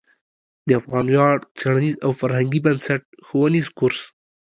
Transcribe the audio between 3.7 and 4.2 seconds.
کورس